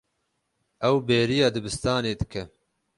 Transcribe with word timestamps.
Ew 0.89 0.95
bêriya 1.07 1.47
dibistanê 1.55 2.13
dike. 2.19 2.43